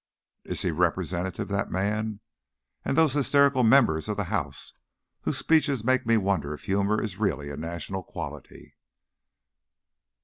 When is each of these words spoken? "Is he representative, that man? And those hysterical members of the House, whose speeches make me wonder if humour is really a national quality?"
"Is 0.45 0.63
he 0.63 0.71
representative, 0.71 1.47
that 1.49 1.69
man? 1.69 2.21
And 2.83 2.97
those 2.97 3.13
hysterical 3.13 3.61
members 3.63 4.09
of 4.09 4.17
the 4.17 4.23
House, 4.33 4.73
whose 5.21 5.37
speeches 5.37 5.83
make 5.83 6.07
me 6.07 6.17
wonder 6.17 6.55
if 6.55 6.63
humour 6.63 6.99
is 6.99 7.19
really 7.19 7.51
a 7.51 7.55
national 7.55 8.01
quality?" 8.01 8.77